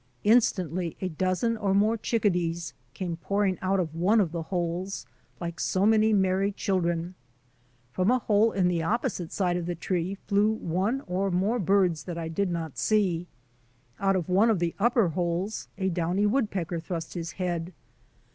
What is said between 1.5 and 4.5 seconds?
or more chickadees came pouring out of one of the